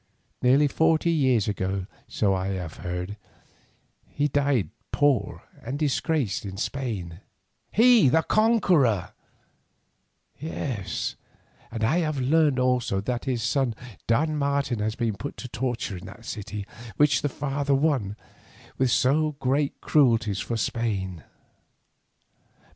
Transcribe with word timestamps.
Nearly 0.41 0.67
forty 0.67 1.11
years 1.11 1.47
ago, 1.47 1.85
so 2.07 2.33
I 2.33 2.47
have 2.47 2.77
heard, 2.77 3.17
he 4.07 4.27
died 4.27 4.71
poor 4.91 5.43
and 5.61 5.77
disgraced 5.77 6.43
in 6.43 6.57
Spain; 6.57 7.19
he, 7.71 8.09
the 8.09 8.23
conqueror—yes, 8.23 11.15
and 11.69 11.83
I 11.83 11.99
have 11.99 12.19
learned 12.19 12.57
also 12.57 12.99
that 13.01 13.25
his 13.25 13.43
son 13.43 13.75
Don 14.07 14.37
Martin 14.37 14.79
has 14.79 14.95
been 14.95 15.13
put 15.13 15.37
to 15.37 15.43
the 15.45 15.49
torture 15.49 15.97
in 15.97 16.07
that 16.07 16.25
city 16.25 16.65
which 16.97 17.21
the 17.21 17.29
father 17.29 17.75
won 17.75 18.15
with 18.79 18.89
so 18.89 19.33
great 19.39 19.79
cruelties 19.81 20.39
for 20.39 20.57
Spain. 20.57 21.23